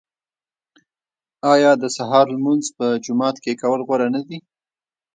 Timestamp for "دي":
4.27-4.37